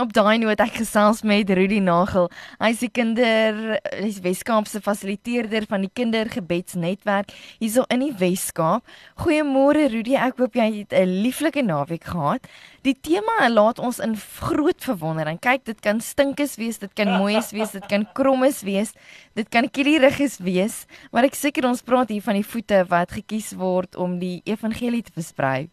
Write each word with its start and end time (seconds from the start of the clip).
op 0.00 0.12
daai 0.16 0.38
noot 0.40 0.60
ek 0.62 0.78
gesels 0.80 1.20
met 1.26 1.50
Rudy 1.52 1.78
Nagel. 1.84 2.30
Hy's 2.60 2.80
die 2.80 2.88
kinder 2.88 3.56
hy's 3.98 4.20
Weskaapse 4.24 4.80
fasiliteerder 4.80 5.66
van 5.68 5.84
die 5.84 5.90
kindergebedsnetwerk 5.92 7.34
hierso 7.58 7.84
in 7.92 8.06
die 8.06 8.12
Weskaap. 8.16 8.86
Goeiemôre 9.20 9.90
Rudy, 9.92 10.16
ek 10.16 10.40
hoop 10.40 10.56
jy 10.56 10.68
het 10.78 10.94
'n 10.96 11.20
lieflike 11.24 11.62
naweek 11.62 12.04
gehad. 12.04 12.48
Die 12.82 12.96
tema 12.96 13.48
laat 13.48 13.78
ons 13.78 13.98
in 13.98 14.16
groot 14.16 14.80
verwondering. 14.80 15.38
Kyk, 15.38 15.64
dit 15.64 15.80
kan 15.80 16.00
stinkes 16.00 16.56
wees, 16.56 16.78
dit 16.78 16.92
kan 16.94 17.08
mooies 17.18 17.50
wees, 17.52 17.72
dit 17.72 17.86
kan 17.86 18.06
krommes 18.14 18.62
wees, 18.62 18.92
dit 19.34 19.48
kan 19.48 19.68
kieleriges 19.68 20.38
wees, 20.38 20.86
maar 21.12 21.24
ek 21.24 21.34
seker 21.34 21.66
ons 21.66 21.82
praat 21.82 22.08
hier 22.08 22.22
van 22.22 22.34
die 22.34 22.46
voete 22.46 22.84
wat 22.88 23.12
gekies 23.12 23.52
word 23.52 23.96
om 23.96 24.18
die 24.18 24.40
evangelie 24.44 25.02
te 25.02 25.12
versprei. 25.12 25.68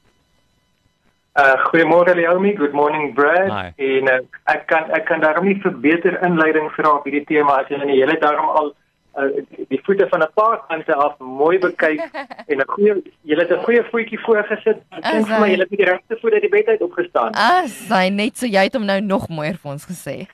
Uh 1.38 1.54
goeiemôre 1.70 2.16
Leomi, 2.16 2.56
good 2.56 2.74
morning 2.74 3.14
Brad. 3.14 3.52
Hi. 3.52 3.68
En 3.78 4.08
uh, 4.10 4.22
ek 4.50 4.64
kan 4.66 4.88
ek 4.90 5.04
kan 5.06 5.22
daarom 5.22 5.46
nie 5.46 5.60
vir 5.62 5.76
beter 5.84 6.16
inleiding 6.26 6.72
vra 6.74 6.96
op 6.98 7.04
hierdie 7.06 7.28
tema 7.30 7.60
as 7.62 7.68
jy 7.70 7.78
in 7.78 7.92
die 7.92 7.98
hele 8.00 8.16
daarom 8.24 8.48
al 8.58 8.72
uh, 9.22 9.44
die 9.70 9.78
voete 9.86 10.08
van 10.10 10.24
'n 10.26 10.32
paar 10.34 10.64
kante 10.66 10.96
af 10.96 11.20
mooi 11.22 11.60
bekyk 11.62 12.02
en 12.50 12.58
'n 12.58 12.66
goeie 12.74 12.96
jy 13.22 13.38
het 13.38 13.54
'n 13.54 13.62
goeie 13.68 13.84
voetjie 13.92 14.18
voorgesit. 14.26 14.80
Ek 14.98 15.04
dink 15.04 15.28
vir 15.30 15.40
my 15.44 15.50
jy 15.52 15.60
het 15.62 15.70
die 15.70 15.86
regte 15.90 16.18
voet 16.22 16.34
uit 16.34 16.46
die 16.48 16.56
bed 16.56 16.68
uit 16.74 16.82
opgestaan. 16.82 17.38
As 17.38 17.76
hy 17.90 18.10
net 18.10 18.38
so 18.38 18.50
jy 18.50 18.64
het 18.70 18.74
hom 18.74 18.90
nou 18.90 18.98
nog 19.02 19.28
mooier 19.30 19.60
vir 19.62 19.72
ons 19.72 19.86
gesê. 19.86 20.26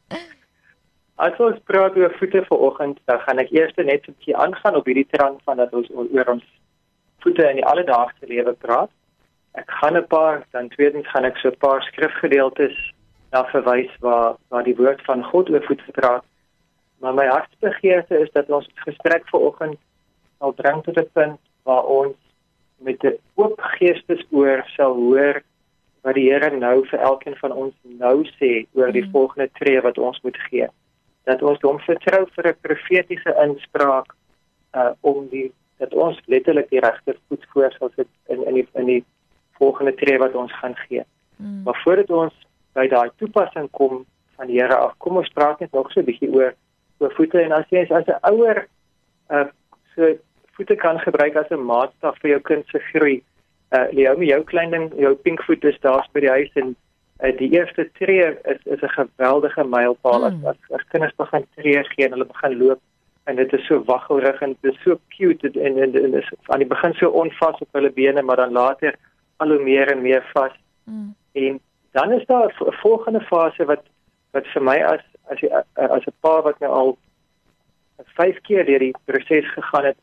As 1.26 1.36
ons 1.36 1.58
praat 1.68 1.96
oor 2.00 2.16
voete 2.16 2.40
vanoggend, 2.48 2.96
dan 3.04 3.20
gaan 3.26 3.44
ek 3.44 3.52
eers 3.52 3.76
net 3.76 4.08
'n 4.08 4.16
bietjie 4.16 4.36
aangaan 4.36 4.80
op 4.80 4.88
hierdie 4.88 5.10
trant 5.12 5.44
van 5.44 5.60
dat 5.60 5.76
ons 5.76 5.92
oor 5.92 6.32
ons 6.32 6.48
voete 7.20 7.44
in 7.50 7.60
die 7.60 7.68
alledaagse 7.68 8.24
lewe 8.24 8.56
praat 8.56 8.88
ek 9.52 9.70
gaan 9.80 9.96
'n 9.96 10.06
paar 10.06 10.46
dan 10.50 10.68
tweedens 10.68 11.08
gaan 11.10 11.24
ek 11.24 11.36
so 11.36 11.48
'n 11.48 11.58
paar 11.58 11.82
skrifgedeeltes 11.82 12.76
na 13.32 13.44
verwys 13.44 13.92
waar 14.00 14.36
waar 14.48 14.64
die 14.64 14.76
woord 14.76 15.02
van 15.04 15.24
God 15.24 15.50
oor 15.50 15.64
voet 15.64 15.82
praat. 15.92 16.24
Maar 16.98 17.14
my 17.14 17.26
hartsbegeerte 17.26 18.18
is 18.18 18.30
dat 18.32 18.50
ons 18.50 18.68
gesprek 18.74 19.28
vanoggend 19.28 19.78
sal 20.38 20.52
bring 20.52 20.82
tot 20.84 20.98
'n 20.98 21.10
punt 21.12 21.40
waar 21.62 21.84
ons 21.84 22.16
met 22.78 23.02
'n 23.04 23.18
oop 23.34 23.60
geestesoor 23.60 24.64
sal 24.76 24.94
hoor 24.94 25.42
wat 26.02 26.14
die 26.14 26.30
Here 26.30 26.56
nou 26.56 26.86
vir 26.88 26.98
elkeen 26.98 27.36
van 27.36 27.52
ons 27.52 27.74
nou 27.82 28.24
sê 28.38 28.66
oor 28.72 28.92
die 28.92 29.04
mm. 29.04 29.10
volgende 29.10 29.48
tree 29.52 29.80
wat 29.80 29.98
ons 29.98 30.20
moet 30.20 30.36
gee. 30.48 30.68
Dat 31.24 31.42
ons 31.42 31.60
hom 31.60 31.78
vertrou 31.78 32.26
vir 32.34 32.46
'n 32.48 32.60
profetiese 32.60 33.34
inspraak 33.42 34.14
uh 34.74 34.92
om 35.00 35.28
die 35.28 35.52
dat 35.78 35.94
ons 35.94 36.20
letterlik 36.26 36.68
die 36.70 36.80
regter 36.80 37.16
voet 37.28 37.44
voor 37.52 37.72
sal 37.78 37.90
sit 37.96 38.08
in 38.28 38.46
in 38.46 38.54
die 38.54 38.68
in 38.74 38.86
die 38.86 39.04
volgende 39.62 39.94
tree 40.00 40.18
wat 40.18 40.34
ons 40.34 40.52
gaan 40.60 40.76
gee. 40.86 41.04
Mm. 41.36 41.62
Maar 41.64 41.80
voordat 41.84 42.10
ons 42.10 42.34
by 42.78 42.86
daai 42.88 43.10
toepassing 43.20 43.70
kom 43.76 44.04
van 44.36 44.50
die 44.50 44.60
Here 44.60 44.76
af, 44.76 44.96
kom 44.98 45.20
ons 45.20 45.32
praat 45.36 45.60
net 45.60 45.72
nog 45.76 45.92
so 45.92 46.00
'n 46.00 46.08
bietjie 46.08 46.32
oor 46.32 46.52
oor 47.00 47.14
voete 47.16 47.40
en 47.40 47.52
as 47.52 47.68
jy 47.70 47.86
as 47.88 48.06
'n 48.06 48.20
ouer 48.32 48.66
uh 49.30 49.48
so 49.94 50.14
voete 50.56 50.76
kan 50.76 51.00
gebruik 51.00 51.36
as 51.36 51.50
'n 51.50 51.66
maatstaf 51.72 52.18
vir 52.20 52.30
jou 52.30 52.40
kind 52.40 52.64
se 52.68 52.78
groei. 52.92 53.22
Uh 53.72 53.86
Leo, 53.92 54.14
jou 54.22 54.42
klein 54.44 54.70
ding, 54.70 54.92
jou 54.96 55.14
pink 55.14 55.42
voet 55.42 55.64
is 55.64 55.80
daar 55.80 56.06
by 56.12 56.20
die 56.20 56.36
huis 56.38 56.52
en 56.54 56.76
uh, 57.22 57.36
die 57.38 57.50
eerste 57.52 57.88
tree 57.98 58.24
is 58.52 58.60
is 58.64 58.82
'n 58.82 58.94
geweldige 58.98 59.64
mylpaal 59.64 60.20
mm. 60.20 60.46
as, 60.46 60.56
as 60.56 60.78
as 60.78 60.88
kinders 60.92 61.16
begin 61.16 61.46
tree 61.56 61.84
gee 61.84 62.04
en 62.04 62.12
hulle 62.12 62.32
begin 62.32 62.58
loop 62.58 62.80
en 63.24 63.36
dit 63.36 63.52
is 63.52 63.66
so 63.66 63.82
waggelrig 63.84 64.40
en 64.40 64.56
dit 64.60 64.72
is 64.72 64.82
so 64.82 64.98
cute 65.08 65.50
en 65.50 65.54
en, 65.60 65.82
en, 65.82 66.04
en 66.04 66.14
is 66.14 66.30
aan 66.46 66.58
die 66.58 66.72
begin 66.74 66.94
so 66.94 67.08
onvas 67.08 67.60
op 67.60 67.68
hulle 67.72 67.90
bene 67.90 68.22
maar 68.22 68.36
dan 68.36 68.52
later 68.52 68.94
al 69.40 69.54
hoe 69.54 69.62
meer 69.62 69.90
en 69.92 70.02
meer 70.02 70.24
vas. 70.32 70.54
Mm. 70.84 71.14
En 71.32 71.60
dan 71.96 72.12
is 72.12 72.26
daar 72.26 72.48
'n 72.48 72.72
volgende 72.84 73.20
fase 73.20 73.64
wat 73.64 73.84
wat 74.32 74.46
vir 74.46 74.62
my 74.62 74.78
as 74.92 75.04
as 75.32 75.38
as 75.74 76.06
'n 76.06 76.20
pa 76.20 76.42
wat 76.42 76.58
nou 76.60 76.72
al 76.72 76.98
5 78.04 78.40
keer 78.40 78.64
deur 78.64 78.78
die 78.78 78.94
proses 79.04 79.52
gegaan 79.52 79.84
het, 79.84 79.98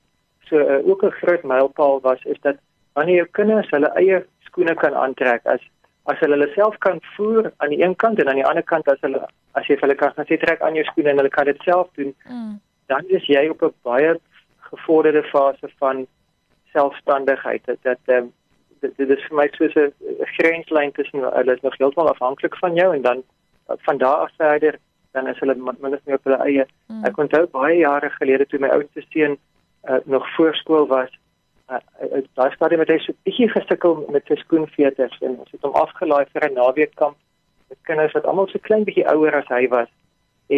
so 0.49 0.55
uh, 0.57 0.87
ook 0.89 1.03
'n 1.03 1.19
groot 1.21 1.43
mylpaal 1.43 1.99
was 2.01 2.23
is 2.23 2.39
dat 2.41 2.55
wanneer 2.93 3.15
jou 3.15 3.27
kinders 3.31 3.69
hulle 3.69 3.91
eie 3.95 4.25
skoene 4.39 4.75
kan 4.75 4.93
aantrek 4.93 5.45
as 5.45 5.61
as 6.03 6.19
hulle 6.19 6.35
hulle 6.35 6.53
self 6.53 6.77
kan 6.77 6.99
voer 7.15 7.51
aan 7.57 7.69
die 7.69 7.81
een 7.83 7.95
kant 7.95 8.19
en 8.19 8.29
aan 8.29 8.39
die 8.41 8.45
ander 8.45 8.63
kant 8.63 8.87
as 8.87 9.01
hulle 9.01 9.27
as 9.51 9.67
jy 9.67 9.75
vir 9.75 9.87
hulle 9.87 9.99
kan 10.01 10.25
sê 10.29 10.37
trek 10.37 10.61
aan 10.61 10.75
jou 10.75 10.83
skoene 10.83 11.09
en 11.09 11.17
hulle 11.21 11.29
kan 11.29 11.45
dit 11.45 11.61
self 11.65 11.89
doen, 11.99 12.13
mm. 12.29 12.59
dan 12.87 13.03
is 13.07 13.25
jy 13.25 13.47
op 13.49 13.63
'n 13.63 13.73
baie 13.83 14.19
gevorderde 14.69 15.23
fase 15.23 15.69
van 15.79 16.07
selfstandigheid 16.73 17.65
dat 17.65 17.77
dat 17.81 17.99
um, 18.17 18.31
dit, 18.87 18.97
dit 19.03 19.17
is 19.17 19.27
vir 19.29 19.37
my 19.37 19.47
soos 19.55 19.75
'n 19.75 19.93
grenslyn 20.37 20.91
tussen 20.97 21.27
hulle 21.27 21.53
is 21.53 21.61
nog 21.61 21.77
heeltemal 21.77 22.13
afhanklik 22.15 22.55
van 22.63 22.75
jou 22.75 22.93
en 22.95 23.01
dan 23.01 23.23
van 23.85 23.97
daar 23.97 24.25
af 24.25 24.31
verder 24.37 24.79
dan 25.17 25.27
is 25.27 25.39
hulle 25.39 25.55
minstens 25.55 26.03
nie 26.05 26.15
op 26.17 26.25
hulle 26.27 26.39
eie. 26.45 26.65
Mm. 26.87 27.05
Ek 27.09 27.21
onthou 27.21 27.45
baie 27.53 27.77
jare 27.79 28.09
gelede 28.17 28.45
toe 28.49 28.59
my 28.61 28.71
oudste 28.75 29.03
seun 29.09 29.37
uh, 29.89 30.01
nog 30.05 30.25
voorskool 30.35 30.87
was, 30.91 31.13
uh, 31.71 31.79
uh, 32.05 32.23
daai 32.39 32.51
stadium 32.55 32.83
het 32.83 32.91
hy 32.93 32.99
so 33.03 33.15
bietjie 33.27 33.49
gesukkel 33.53 34.03
met 34.13 34.27
sy 34.29 34.37
skoenveters 34.43 35.15
en 35.21 35.39
ons 35.43 35.53
het 35.55 35.65
hom 35.65 35.77
afgelaai 35.81 36.25
vir 36.33 36.49
'n 36.49 36.59
naweekkamp 36.59 37.17
met 37.69 37.79
kinders 37.89 38.13
wat 38.17 38.27
almal 38.29 38.51
so 38.51 38.61
klein 38.67 38.85
bietjie 38.87 39.07
ouer 39.13 39.39
as 39.41 39.49
hy 39.53 39.63
was. 39.73 39.89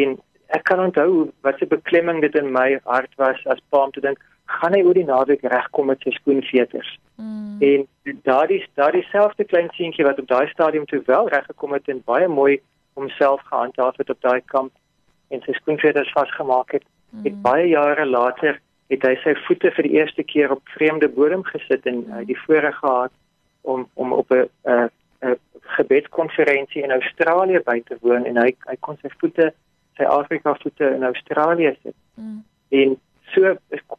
En 0.01 0.17
ek 0.57 0.63
kan 0.69 0.83
onthou 0.83 1.29
wat 1.45 1.61
'n 1.61 1.71
beklemming 1.75 2.21
dit 2.21 2.35
in 2.35 2.51
my 2.51 2.79
hart 2.85 3.15
was 3.17 3.39
as 3.45 3.63
pa 3.69 3.85
om 3.85 3.91
te 3.91 4.01
dink, 4.01 4.19
gaan 4.49 4.73
hy 4.73 4.81
oor 4.85 4.97
die 4.97 5.05
naweek 5.07 5.45
regkom 5.53 5.89
met 5.91 6.01
sy 6.05 6.13
skoenveters? 6.17 6.89
Mm. 7.21 7.57
En 7.69 7.85
daardie 8.27 8.61
daardie 8.79 9.05
selfde 9.11 9.45
klein 9.45 9.69
seentjie 9.77 10.05
wat 10.07 10.19
op 10.21 10.27
daai 10.27 10.47
stadium 10.49 10.85
toe 10.89 11.01
wel 11.05 11.29
reg 11.29 11.45
gekom 11.45 11.75
het 11.77 11.87
en 11.91 12.01
baie 12.05 12.27
mooi 12.27 12.59
homself 12.99 13.41
gehandhaaf 13.51 13.97
het 14.01 14.09
op 14.09 14.21
daai 14.25 14.41
kamp 14.53 14.71
en 15.29 15.43
sy 15.45 15.53
skoenveters 15.59 16.11
vasgemaak 16.15 16.71
het, 16.77 16.85
mm. 17.11 17.23
het 17.27 17.41
baie 17.45 17.67
jare 17.69 18.05
later 18.05 18.59
het 18.89 19.03
hy 19.05 19.15
sy 19.23 19.35
voete 19.45 19.71
vir 19.75 19.85
die 19.85 19.97
eerste 19.99 20.25
keer 20.25 20.51
op 20.55 20.73
vreemde 20.75 21.09
bodem 21.17 21.43
gesit 21.51 21.85
en 21.85 22.01
hy 22.07 22.23
mm. 22.23 22.29
die 22.31 22.39
voorreg 22.45 22.79
gehad 22.81 23.13
om 23.61 23.85
om 23.93 24.13
op 24.13 24.31
'n 24.31 24.47
'n 24.65 25.35
gebedskonferensie 25.77 26.83
in 26.83 26.91
Australië 26.91 27.61
by 27.65 27.81
te 27.85 27.97
woon 28.01 28.25
en 28.25 28.37
hy 28.37 28.49
hy 28.67 28.77
kon 28.79 28.97
sy 29.01 29.11
voete 29.19 29.51
sy 29.97 30.03
Afrika 30.07 30.55
voete 30.61 30.89
in 30.95 31.03
Australië 31.03 31.75
sit. 31.83 31.95
Mm. 32.15 32.43
En 32.69 32.97
so 33.33 33.55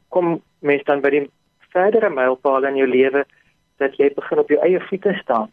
kom 0.08 0.40
mens 0.58 0.84
dan 0.84 1.00
by 1.00 1.10
die 1.10 1.24
verdere 1.72 2.10
mylpaal 2.10 2.66
in 2.68 2.76
jou 2.76 2.88
lewe 2.88 3.24
dat 3.82 3.96
jy 3.96 4.10
begin 4.16 4.42
op 4.42 4.50
jou 4.52 4.60
eie 4.64 4.80
voete 4.88 5.14
staan. 5.22 5.50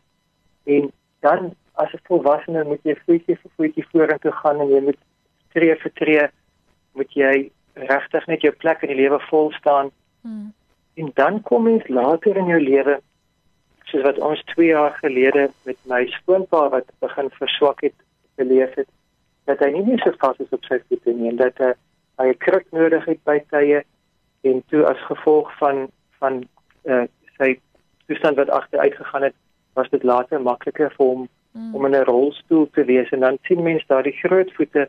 En 0.65 0.91
dan 1.25 1.53
as 1.73 1.93
'n 1.93 2.05
volwassene 2.09 2.63
moet 2.63 2.83
jy 2.83 2.95
voetjie 3.05 3.37
vir 3.41 3.51
voetjie 3.55 3.85
vorentoe 3.91 4.31
gaan 4.31 4.61
en 4.61 4.69
jy 4.69 4.81
moet 4.81 4.99
tree 5.53 5.75
vir 5.75 5.91
tree 5.93 6.27
moet 6.93 7.11
jy 7.13 7.51
regtig 7.73 8.27
net 8.27 8.41
jou 8.41 8.51
plek 8.51 8.81
in 8.81 8.89
die 8.93 9.01
lewe 9.03 9.19
vol 9.29 9.51
staan. 9.51 9.91
Hmm. 10.21 10.53
En 10.95 11.11
dan 11.13 11.41
kom 11.41 11.67
jy 11.67 11.83
later 11.87 12.37
in 12.37 12.47
jou 12.47 12.59
lewe 12.59 12.99
soos 13.85 14.03
wat 14.03 14.19
ons 14.19 14.43
2 14.55 14.67
jaar 14.67 14.97
gelede 15.01 15.49
met 15.65 15.77
my 15.85 16.05
skoonpa 16.19 16.69
wat 16.69 16.87
begin 16.99 17.29
verswak 17.39 17.81
het 17.81 17.95
beleef 18.35 18.73
het 18.75 18.89
dat 19.45 19.59
hy 19.63 19.69
nie 19.71 19.83
meer 19.87 20.01
so 20.03 20.11
vas 20.19 20.39
is 20.43 20.55
op 20.55 20.65
sy 20.67 20.79
voete 20.87 21.13
nie 21.15 21.29
en 21.29 21.39
dat 21.39 21.57
hy 21.57 21.71
'n 21.71 21.86
kruk 22.37 22.65
nodig 22.71 23.05
het 23.05 23.23
by 23.23 23.39
tye 23.49 23.83
en 24.41 24.63
toe 24.67 24.85
as 24.85 25.05
gevolg 25.09 25.57
van 25.57 25.87
van 26.19 26.43
uh, 26.83 27.05
sy 27.37 27.59
toestand 28.07 28.37
wat 28.37 28.49
agteruit 28.49 28.95
gegaan 28.95 29.23
het, 29.23 29.35
was 29.73 29.89
dit 29.89 30.03
later 30.03 30.41
makliker 30.41 30.93
vir 30.97 31.05
hom 31.05 31.27
mm. 31.51 31.75
om 31.75 31.85
in 31.85 31.95
'n 31.95 32.07
rolstoel 32.09 32.69
te 32.73 32.83
wees 32.83 33.09
en 33.09 33.19
dan 33.19 33.37
sien 33.41 33.63
mens 33.63 33.85
daai 33.87 34.11
groot 34.11 34.53
voete 34.53 34.87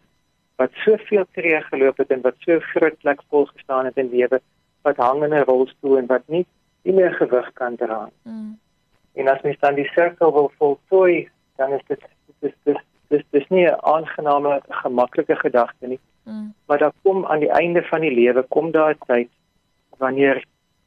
wat 0.56 0.70
soveel 0.84 1.26
tree 1.32 1.60
geloop 1.70 1.96
het 1.96 2.10
en 2.10 2.20
wat 2.20 2.34
so 2.38 2.58
groot 2.60 2.98
plek 2.98 3.20
vol 3.28 3.46
gestaan 3.46 3.84
het 3.84 3.96
in 3.96 4.10
lewe 4.10 4.40
wat 4.82 4.96
hang 4.96 5.22
in 5.25 5.34
'n 5.34 5.48
rolstoel 5.50 5.98
en 5.98 6.06
wat 6.06 6.22
nie 6.26 6.46
nie 6.84 6.94
meer 6.94 7.14
gewig 7.14 7.52
kan 7.52 7.76
dra. 7.76 8.10
Mm. 8.22 8.58
En 9.14 9.28
as 9.28 9.42
mens 9.42 9.58
dan 9.58 9.75
die 9.75 9.90
sirkel 9.94 10.32
wil 10.32 10.52
voltooi, 10.58 11.28
dan 11.56 11.72
is 11.72 11.82
dit 11.86 12.02
dis 12.40 12.54
dis 12.64 12.80
dis 13.08 13.25
dis 13.30 13.48
nie 13.48 13.66
'n 13.66 13.80
aangename 13.80 14.60
gemaklike 14.69 15.36
gedagte 15.36 15.86
nie. 15.86 16.00
Mm. 16.28 16.54
Maar 16.66 16.78
dan 16.78 16.92
kom 17.02 17.26
aan 17.26 17.40
die 17.40 17.50
einde 17.50 17.82
van 17.82 18.00
die 18.00 18.14
lewe 18.14 18.42
kom 18.48 18.70
daar 18.70 18.94
'n 18.94 19.04
tyd 19.06 19.30
wanneer 19.98 20.44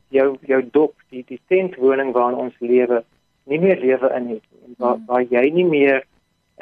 jou 0.10 0.38
jou 0.42 0.62
dop 0.72 0.94
die 1.10 1.24
die 1.28 1.42
tentwoning 1.48 2.12
waarin 2.12 2.38
ons 2.46 2.56
lewe 2.60 3.04
nie 3.44 3.60
meer 3.60 3.80
lewe 3.80 4.12
in 4.18 4.28
het 4.36 4.48
en 4.66 4.76
waar 4.78 4.98
mm. 4.98 5.06
waar 5.06 5.24
jy 5.24 5.46
nie 5.50 5.66
meer 5.66 6.04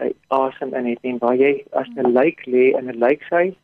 uh, 0.02 0.12
asem 0.28 0.74
in 0.74 0.86
het 0.86 1.10
en 1.12 1.18
waar 1.24 1.36
jy 1.36 1.52
as 1.72 1.90
'n 1.96 2.14
lijk 2.20 2.46
lê 2.46 2.70
in 2.80 2.88
'n 2.90 3.02
lijkhuis 3.06 3.58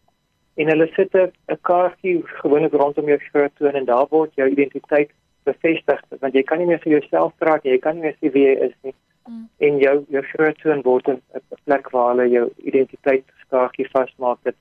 en 0.56 0.67
hulle 0.73 0.88
sit 0.95 1.15
'n 1.15 1.59
kaartjie 1.62 2.23
gewoonlik 2.41 2.73
rondom 2.73 3.07
jou 3.07 3.19
skrotoon 3.19 3.79
en 3.79 3.85
daar 3.85 4.07
word 4.09 4.35
jou 4.35 4.50
identiteit 4.50 5.09
bevestig 5.44 6.01
want 6.19 6.33
jy 6.33 6.44
kan 6.44 6.57
nie 6.57 6.67
meer 6.67 6.83
vir 6.83 7.00
jouself 7.00 7.33
praat 7.38 7.63
jy 7.63 7.77
kan 7.77 7.95
nie 7.95 8.06
meer 8.07 8.17
sê 8.19 8.31
wie 8.31 8.45
jy 8.45 8.56
is 8.67 8.75
nie 8.81 8.95
mm. 9.27 9.47
en 9.57 9.79
jou 9.79 9.95
jou 10.09 10.23
grootsoon 10.33 10.81
word 10.81 11.07
'n 11.07 11.21
plek 11.63 11.89
waar 11.89 12.15
hulle 12.15 12.29
jou 12.29 12.45
identiteit 12.57 13.25
skaartjie 13.45 13.89
vasmaak 13.94 14.39
dat 14.44 14.56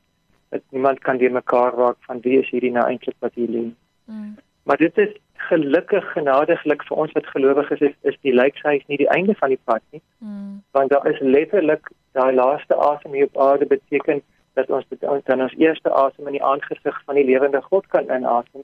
dat 0.49 0.63
niemand 0.71 0.99
kan 0.99 1.19
deur 1.19 1.33
mekaar 1.33 1.75
raak 1.75 1.97
van 2.01 2.21
wie 2.21 2.39
is 2.41 2.51
hierdie 2.51 2.73
nou 2.73 2.87
eintlik 2.87 3.17
wat 3.19 3.35
hier 3.35 3.49
lê. 3.49 3.65
Mm. 4.05 4.37
Maar 4.63 4.77
dit 4.77 4.99
is 4.99 5.13
gelukkig 5.49 6.13
genadiglik 6.13 6.85
vir 6.89 6.97
ons 6.97 7.13
wat 7.13 7.27
gelowiges 7.27 7.81
is, 7.81 7.97
is 8.01 8.17
die 8.27 8.35
lykshuis 8.35 8.85
nie 8.87 9.01
die 9.01 9.11
einde 9.17 9.35
van 9.41 9.53
die 9.53 9.61
pad 9.65 9.83
nie. 9.91 10.03
Mm. 10.19 10.63
Want 10.71 10.91
daar 10.91 11.07
is 11.11 11.21
letterlik 11.21 11.91
daai 12.13 12.33
laaste 12.35 12.77
asem 12.77 13.13
hier 13.13 13.29
op 13.33 13.41
aarde 13.49 13.67
beteken 13.67 14.23
dat 14.55 14.71
ons 14.71 14.87
dan 15.25 15.43
ons 15.43 15.55
eerste 15.59 15.91
asem 15.91 16.27
in 16.31 16.39
die 16.39 16.45
aangesig 16.45 17.03
van 17.05 17.19
die 17.19 17.27
lewende 17.27 17.61
God 17.63 17.87
kan 17.87 18.11
inasem. 18.11 18.63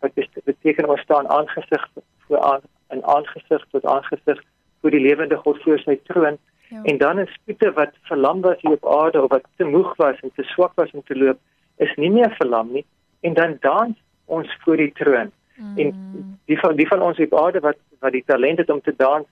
Wat 0.00 0.14
beteken 0.44 0.88
ons 0.88 1.00
staan 1.00 1.28
aangesig 1.28 1.88
voor 2.26 2.40
aan 2.40 2.60
in 2.90 3.04
aangesig 3.04 3.66
tot 3.70 3.84
aangesig 3.84 4.42
voor 4.80 4.90
die 4.90 5.00
lewende 5.00 5.36
God 5.36 5.62
voor 5.62 5.78
sy 5.78 5.98
troon. 6.10 6.38
Ja. 6.68 6.82
En 6.82 6.98
dan 6.98 7.18
is 7.18 7.32
spoete 7.32 7.72
wat 7.72 7.92
verlam 8.02 8.40
was 8.40 8.60
hier 8.60 8.72
op 8.72 8.86
aarde 8.86 9.22
of 9.22 9.30
wat 9.30 9.44
te 9.56 9.64
moeg 9.64 9.96
was 9.96 10.20
en 10.20 10.30
te 10.34 10.42
swak 10.42 10.72
was 10.74 10.90
om 10.90 11.02
te 11.04 11.16
loop, 11.16 11.38
is 11.76 11.94
nie 11.96 12.10
meer 12.10 12.30
verlam 12.30 12.72
nie 12.72 12.84
en 13.20 13.34
dan 13.34 13.56
dans 13.60 13.96
ons 14.24 14.56
voor 14.60 14.76
die 14.76 14.92
troon. 14.92 15.30
Mm. 15.56 15.78
En 15.78 16.38
die 16.44 16.58
van 16.58 16.76
die 16.76 16.88
van 16.88 17.02
ons 17.02 17.18
op 17.18 17.34
aarde 17.34 17.60
wat 17.60 17.76
wat 17.98 18.12
die 18.12 18.24
talent 18.26 18.58
het 18.58 18.70
om 18.70 18.80
te 18.80 18.94
dans, 18.96 19.26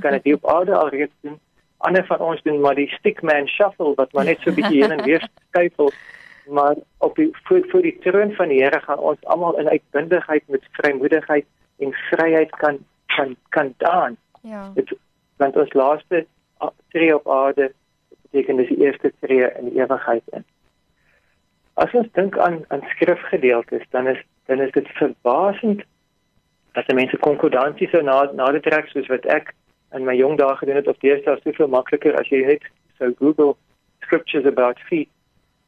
kan 0.00 0.20
dit 0.20 0.34
op 0.34 0.46
aarde 0.46 0.74
alreeds 0.76 1.14
doen 1.20 1.40
ander 1.82 2.06
van 2.06 2.18
ons 2.18 2.42
doen 2.42 2.60
maar 2.60 2.74
die 2.78 2.88
stickman 2.88 3.46
shuffle 3.46 3.94
wat 3.98 4.12
maar 4.12 4.24
net 4.24 4.40
so 4.40 4.50
'n 4.50 4.54
bietjie 4.54 4.82
heen 4.82 4.94
en 4.96 5.04
weer 5.04 5.28
skuifel 5.48 5.90
maar 6.46 6.76
op 6.98 7.16
die 7.16 7.30
voor, 7.42 7.64
voor 7.70 7.82
die 7.82 7.98
troon 7.98 8.32
van 8.32 8.48
die 8.48 8.62
Here 8.62 8.80
gaan 8.80 8.98
ons 8.98 9.24
almal 9.24 9.58
in 9.58 9.68
uitbundigheid 9.68 10.42
met 10.46 10.68
vrymoedigheid 10.72 11.46
en 11.78 11.92
vryheid 11.92 12.50
kan 12.50 12.78
kan 13.06 13.36
kan 13.48 13.74
dans. 13.76 14.18
Ja. 14.42 14.70
Dit 14.74 14.94
want 15.36 15.56
ons 15.56 15.72
laaste 15.72 16.26
tree 16.94 17.14
op 17.14 17.28
aarde 17.30 17.72
beteken 18.22 18.56
dis 18.56 18.68
die 18.68 18.84
eerste 18.84 19.12
tree 19.20 19.48
in 19.58 19.70
die 19.70 19.80
ewigheid 19.80 20.22
in. 20.36 20.44
As 21.74 21.94
ons 21.96 22.08
dink 22.12 22.38
aan 22.38 22.62
aan 22.68 22.84
skrifgedeeltes 22.94 23.88
dan 23.90 24.06
is 24.06 24.20
dan 24.46 24.60
is 24.60 24.72
dit 24.76 24.88
verbasend 24.98 25.82
as 26.72 26.94
mense 26.94 27.18
konkordansies 27.26 27.90
so 27.90 28.00
na 28.00 28.22
na 28.32 28.50
die 28.52 28.64
trek 28.64 28.88
soos 28.92 29.08
wat 29.12 29.26
ek 29.38 29.54
in 29.96 30.06
my 30.08 30.14
jong 30.16 30.38
dae 30.40 30.56
gedoen 30.60 30.80
het 30.80 30.88
of 30.88 31.00
deesdae 31.04 31.40
soveel 31.42 31.72
makliker 31.72 32.16
as 32.20 32.30
jy 32.32 32.44
net 32.46 32.68
so 32.98 33.12
Google 33.18 33.56
scriptures 34.04 34.48
about 34.48 34.80
feet 34.88 35.10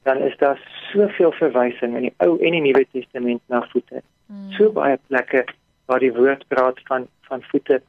dan 0.04 0.20
is 0.28 0.36
daar 0.38 0.60
soveel 0.92 1.32
verwysing 1.32 1.96
in 1.96 2.08
die 2.08 2.14
Ou 2.24 2.36
en 2.38 2.56
die 2.56 2.60
Nuwe 2.60 2.84
Testament 2.92 3.40
na 3.48 3.62
voete. 3.72 4.02
Mm. 4.28 4.50
So 4.56 4.72
baie 4.72 4.98
plekke 5.08 5.44
waar 5.88 6.00
die 6.00 6.12
woord 6.12 6.44
praat 6.48 6.80
van 6.88 7.08
van 7.28 7.44
voete 7.50 7.80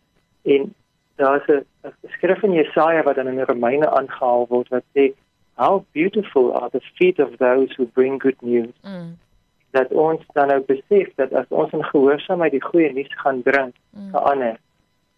en 0.44 0.74
daar's 1.16 1.48
'n 1.48 1.66
skrif 2.08 2.44
in 2.44 2.52
Jesaja 2.52 3.04
wat 3.04 3.16
dan 3.16 3.28
in 3.28 3.42
Romeine 3.42 3.90
aangehaal 3.90 4.46
word 4.50 4.68
wat 4.70 4.84
sê 4.94 5.14
how 5.54 5.84
beautiful 5.92 6.54
are 6.54 6.70
the 6.70 6.82
feet 6.96 7.20
of 7.20 7.38
those 7.38 7.74
who 7.76 7.86
bring 7.86 8.22
good 8.22 8.42
news. 8.42 8.74
Mm. 8.84 9.18
Dat 9.72 9.92
ons 9.92 10.22
dan 10.34 10.48
nou 10.48 10.62
besef 10.62 11.08
dat 11.16 11.34
as 11.34 11.46
ons 11.48 11.72
in 11.72 11.84
gehoorsaamheid 11.84 12.52
die 12.52 12.64
goeie 12.64 12.94
nuus 12.94 13.14
gaan 13.24 13.42
bring 13.42 13.74
mm. 13.90 14.12
vir 14.12 14.20
ander 14.20 14.56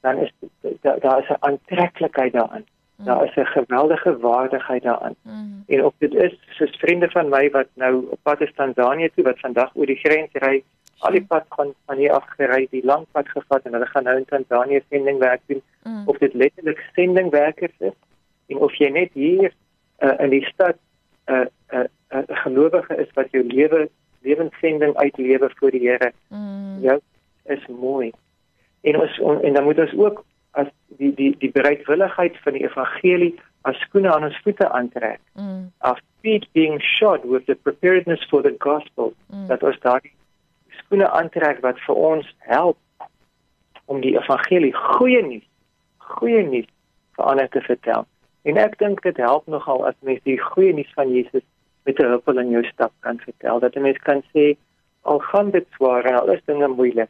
dan 0.02 0.18
is 0.18 0.32
daar 0.82 1.00
da 1.00 1.18
is 1.18 1.30
'n 1.30 1.38
aantreklikheid 1.40 2.34
daarin. 2.34 2.66
Mm. 2.96 3.06
Daar 3.06 3.24
is 3.24 3.36
'n 3.36 3.46
geweldige 3.46 4.18
waardigheid 4.18 4.84
daarin. 4.84 5.16
Mm. 5.22 5.64
En 5.68 5.86
of 5.86 5.94
dit 5.98 6.14
is 6.14 6.40
soos 6.50 6.78
vriende 6.78 7.10
van 7.10 7.30
my 7.30 7.50
wat 7.50 7.68
nou 7.74 8.06
op 8.10 8.20
pad 8.22 8.42
is 8.42 8.54
Tanzanië 8.56 9.10
toe 9.16 9.24
wat 9.24 9.40
vandag 9.40 9.72
oor 9.76 9.86
die 9.86 10.02
grens 10.04 10.30
ry, 10.34 10.64
al 11.00 11.12
die 11.12 11.26
pad 11.26 11.46
van 11.56 11.74
van 11.86 11.98
hier 11.98 12.12
af 12.12 12.26
gery, 12.38 12.68
die 12.72 12.86
lang 12.86 13.06
pad 13.12 13.30
gevat 13.30 13.66
en 13.66 13.78
hulle 13.78 13.90
gaan 13.92 14.04
nou 14.04 14.18
in 14.18 14.26
Tanzanië 14.26 14.82
sendingwerk 14.90 15.42
doen. 15.46 15.62
Mm. 15.84 16.04
Of 16.06 16.18
dit 16.18 16.34
letterlik 16.34 16.84
sendingwerkers 16.96 17.76
is 17.80 17.98
en 18.48 18.58
of 18.58 18.76
jy 18.80 18.90
net 18.90 19.14
hier 19.14 19.52
uh, 20.00 20.14
in 20.24 20.30
die 20.30 20.46
stad 20.46 20.78
'n 21.28 21.34
uh, 21.34 21.46
'n 21.72 21.78
uh, 21.78 22.20
'n 22.20 22.32
uh, 22.32 22.38
gelowige 22.44 22.96
is 22.96 23.12
wat 23.14 23.32
jou 23.32 23.44
lewe 23.44 23.90
lewenssending 24.22 24.96
uitlewe 24.96 25.50
vir 25.60 25.72
die 25.72 25.90
Here. 25.90 26.12
Mm. 26.30 26.80
Jou 26.82 27.00
is 27.46 27.68
mooi 27.68 28.12
en 28.82 29.00
ons 29.02 29.20
on, 29.20 29.42
en 29.42 29.54
dan 29.54 29.64
moet 29.64 29.80
ons 29.80 29.94
ook 29.94 30.24
as 30.52 30.68
die 31.00 31.14
die 31.16 31.36
die 31.38 31.52
bereidwilligheid 31.52 32.38
van 32.44 32.54
die 32.54 32.66
evangelie 32.66 33.34
as 33.62 33.80
skoene 33.86 34.14
aan 34.14 34.28
ons 34.30 34.40
voete 34.44 34.70
aantrek. 34.70 35.20
Mm. 35.34 35.72
Our 35.78 36.00
feet 36.22 36.48
being 36.54 36.82
shod 36.82 37.26
with 37.26 37.46
the 37.46 37.56
preparedness 37.56 38.24
for 38.30 38.42
the 38.42 38.56
gospel. 38.58 39.14
Mm. 39.28 39.48
Dat 39.48 39.64
ons 39.64 39.80
daardie 39.80 40.14
skoene 40.88 41.10
aantrek 41.12 41.60
wat 41.62 41.80
vir 41.84 41.95
ons 41.95 42.28
help 42.48 42.78
om 43.92 44.00
die 44.04 44.16
evangelie 44.16 44.74
goeie 44.75 45.22
nuus, 45.24 45.44
goeie 46.16 46.44
nuus 46.48 46.68
vir 47.18 47.25
ander 47.31 47.50
te 47.51 47.62
vertel. 47.68 48.07
En 48.48 48.60
ek 48.62 48.78
dink 48.80 49.04
dit 49.04 49.19
help 49.19 49.48
nogal 49.51 49.84
as 49.89 49.95
mens 50.07 50.24
die 50.24 50.39
goeie 50.39 50.74
nuus 50.75 50.92
van 50.95 51.12
Jesus 51.12 51.44
met 51.88 52.00
'n 52.00 52.12
huppel 52.16 52.39
in 52.39 52.51
jou 52.51 52.63
stap 52.63 52.94
kan 53.00 53.19
vertel. 53.19 53.60
Dat 53.60 53.75
'n 53.75 53.81
mens 53.81 53.98
kan 53.98 54.24
sê 54.34 54.56
al 55.01 55.19
gaan 55.19 55.51
dit 55.51 55.68
swaar 55.75 56.06
en 56.06 56.19
al 56.19 56.31
is 56.31 56.45
dinge 56.45 56.68
moeilik, 56.68 57.10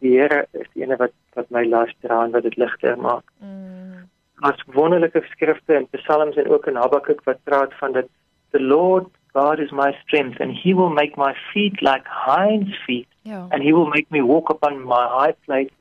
die 0.00 0.18
Here 0.18 0.46
is 0.52 0.66
die 0.74 0.82
ene 0.82 0.96
wat 0.96 1.12
wat 1.34 1.50
my 1.50 1.64
las 1.64 1.90
dra 2.02 2.24
en 2.24 2.30
wat 2.30 2.42
dit 2.42 2.56
ligter 2.56 2.98
maak. 2.98 3.24
Mm. 3.40 4.08
As 4.42 4.62
wonderlike 4.66 5.22
skrifte 5.30 5.74
in 5.74 5.88
Psalms 5.90 6.36
en 6.36 6.48
ook 6.48 6.66
in 6.66 6.76
Habakuk 6.76 7.24
wat 7.24 7.44
praat 7.44 7.74
van 7.74 7.92
dat 7.92 8.06
the 8.50 8.60
Lord 8.60 9.06
God 9.32 9.58
is 9.58 9.72
my 9.72 9.92
strength 10.02 10.40
and 10.40 10.52
he 10.62 10.74
will 10.74 10.90
make 10.90 11.16
my 11.16 11.34
feet 11.52 11.80
like 11.82 12.04
hinds 12.08 12.76
feet 12.86 13.08
yeah. 13.26 13.48
and 13.52 13.62
he 13.62 13.72
will 13.72 13.90
make 13.96 14.10
me 14.10 14.20
walk 14.32 14.50
upon 14.50 14.82
my 14.94 15.04
high 15.18 15.34
place. 15.46 15.72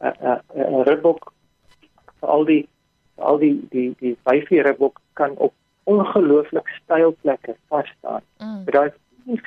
'n 0.00 0.06
uh, 0.08 0.28
uh, 0.28 0.40
uh, 0.60 0.82
ribbok 0.88 1.32
al 2.34 2.44
die 2.50 2.62
al 3.30 3.38
die 3.42 3.56
die 3.74 3.88
die 4.00 4.14
vyfie 4.28 4.62
ribbok 4.68 5.00
kan 5.20 5.36
op 5.46 5.52
ongelooflik 5.92 6.68
styl 6.78 7.12
plekke 7.22 7.56
vas 7.68 7.88
staan. 7.98 8.22
Mm. 8.38 8.62
Met 8.64 8.74
daai 8.74 8.90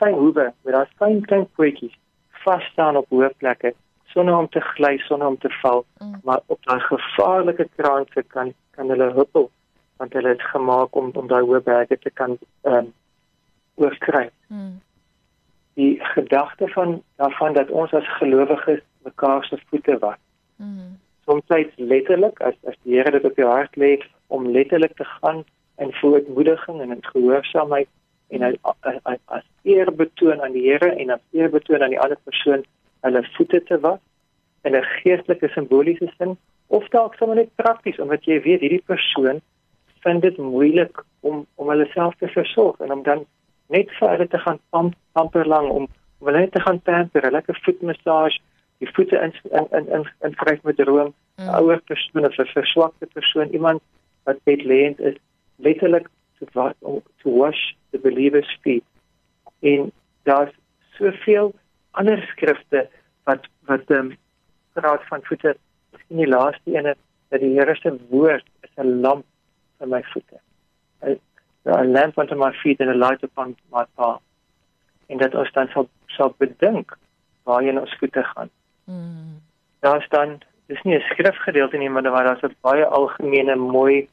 fyn 0.02 0.20
hoewe, 0.20 0.46
met 0.62 0.74
daai 0.78 0.90
fyn 1.00 1.22
klein 1.30 1.48
pootjies 1.58 1.96
vas 2.44 2.64
staan 2.72 3.00
op 3.02 3.10
hoë 3.10 3.32
plekke 3.42 3.74
sonder 4.14 4.38
om 4.38 4.50
te 4.50 4.62
gly, 4.62 4.98
sonder 5.08 5.28
om 5.28 5.38
te 5.38 5.50
val, 5.62 5.86
mm. 6.00 6.16
maar 6.24 6.42
op 6.46 6.60
daai 6.70 6.80
gevaarlike 6.80 7.68
kraanse 7.76 8.24
kan 8.36 8.54
kan 8.78 8.90
hulle 8.90 9.12
huppel 9.18 9.50
want 10.02 10.14
hulle 10.14 10.34
het 10.36 10.42
gemaak 10.54 10.96
om 10.96 11.12
om 11.22 11.28
daai 11.28 11.42
hoë 11.42 11.62
berge 11.66 11.98
te 12.06 12.12
kan 12.22 12.38
ehm 12.62 12.78
um, 12.78 12.94
oorskry. 13.76 14.28
Mm. 14.48 14.82
Die 15.74 15.98
gedagte 16.00 16.68
van 16.68 17.02
daarvan 17.16 17.54
dat 17.54 17.70
ons 17.70 17.94
as 17.94 18.18
gelowiges 18.18 18.82
mekaar 19.04 19.46
se 19.46 19.58
voete 19.70 19.98
was. 19.98 20.20
Mm. 20.56 21.00
Soms 21.26 21.44
letterlik 21.76 22.40
as 22.42 22.54
as 22.64 22.76
die 22.84 22.98
Here 22.98 23.12
dit 23.12 23.26
op 23.26 23.36
jou 23.36 23.50
hart 23.50 23.76
lê 23.76 23.98
om 24.28 24.48
letterlik 24.48 24.96
te 24.96 25.06
gaan 25.06 25.44
in 25.78 25.94
voortmoediging 25.94 26.82
en 26.82 26.92
in 26.92 27.06
gehoorsaamheid 27.06 27.88
en 28.28 28.44
as 28.44 29.20
as 29.26 29.46
eer 29.64 29.92
betoon 29.96 30.42
aan 30.42 30.52
die 30.52 30.66
Here 30.70 30.92
en 30.96 31.10
as 31.10 31.22
eer 31.32 31.50
betoon 31.50 31.84
aan 31.84 31.94
die 31.96 32.00
ander 32.00 32.20
persoon 32.24 32.66
hulle 33.06 33.24
voete 33.36 33.64
te 33.64 33.80
was 33.80 34.00
in 34.64 34.76
'n 34.76 34.84
geestelike 34.84 35.48
simboliese 35.48 36.10
sin 36.18 36.38
of 36.68 36.88
dalk 36.90 37.16
sommer 37.16 37.36
net 37.36 37.56
prakties 37.56 38.00
omdat 38.00 38.26
jy 38.26 38.42
weet 38.42 38.62
hierdie 38.62 38.86
persoon 38.86 39.42
vind 40.04 40.22
dit 40.22 40.38
moeilik 40.38 41.04
om 41.20 41.46
om 41.56 41.70
hulle 41.70 41.88
self 41.94 42.16
te 42.16 42.28
versorg 42.28 42.80
en 42.80 42.92
om 42.92 43.04
dan 43.04 43.26
net 43.74 43.92
vir 44.00 44.10
hulle 44.14 44.28
te 44.28 44.40
gaan 44.46 44.60
pamp, 44.70 44.96
pamper 45.18 45.48
lang 45.56 45.70
om 45.70 45.88
om 46.20 46.30
hulle 46.30 46.50
te 46.50 46.62
gaan 46.64 46.80
pamper, 46.88 47.26
'n 47.26 47.36
lekker 47.36 47.60
voetmassage, 47.66 48.40
die 48.80 48.92
voete 48.96 49.18
in 49.26 49.34
in 49.60 49.68
in 49.78 49.88
in, 49.98 50.04
in 50.28 50.36
vryf 50.42 50.64
met 50.64 50.80
room, 50.80 51.14
'n 51.38 51.44
mm. 51.44 51.56
ouer 51.60 51.82
persoon 51.92 52.26
of 52.26 52.38
'n 52.38 52.54
verswakte 52.56 53.06
persoon, 53.14 53.54
iemand 53.58 53.82
wat 54.24 54.38
bedlêend 54.50 55.00
is, 55.00 55.18
letterlik 55.56 56.08
to 56.40 56.46
wash, 56.54 56.76
to 57.22 57.38
wash 57.38 57.74
the 57.92 58.00
believer's 58.00 58.58
feet. 58.62 58.84
En 59.60 59.92
daar's 60.24 60.56
soveel 60.98 61.54
ander 61.92 62.22
skrifte 62.32 62.90
wat 63.24 63.48
wat 63.66 63.84
ehm 63.88 64.00
um, 64.00 64.18
praat 64.74 65.04
van 65.08 65.22
voete. 65.24 65.58
Miskien 65.92 66.18
die 66.18 66.28
laaste 66.28 66.72
ene 66.78 66.96
dat 67.30 67.40
die 67.40 67.54
Here 67.58 67.76
se 67.76 67.98
woord 68.10 68.46
is 68.62 68.70
'n 68.78 69.00
lamp 69.02 69.26
vir 69.78 69.88
my 69.88 70.04
voete. 70.14 70.38
'n 71.02 71.20
lamp 71.64 72.18
unto 72.18 72.36
my 72.36 72.52
feet 72.52 72.80
and 72.80 72.90
a 72.90 72.94
light 72.94 73.24
upon 73.24 73.56
my 73.72 73.86
path. 73.96 74.22
En 75.08 75.18
dat 75.18 75.36
ons 75.36 75.52
dan 75.52 75.68
sal 75.68 75.90
sal 76.08 76.34
bedink 76.38 76.98
waar 77.44 77.64
jy 77.64 77.76
ons 77.78 77.96
voete 78.00 78.24
gaan. 78.24 78.50
Mm. 78.86 79.42
Daar 79.80 80.02
staan 80.02 80.40
dis 80.68 80.82
nie 80.82 80.96
'n 80.96 81.02
skrifgedeelte 81.10 81.78
nie, 81.78 81.90
maar 81.90 82.04
daar's 82.04 82.42
'n 82.42 82.56
baie 82.62 82.86
algemene 82.86 83.56
mooi 83.56 84.08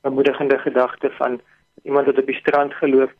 bemoedigende 0.00 0.58
gedagte 0.58 1.10
van 1.10 1.40
iemand 1.82 2.06
wat 2.06 2.18
op 2.18 2.26
die 2.26 2.40
strand 2.42 2.74
geloop 2.74 3.12